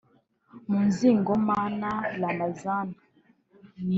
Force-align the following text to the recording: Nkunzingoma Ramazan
Nkunzingoma 0.67 1.57
Ramazan 2.21 2.87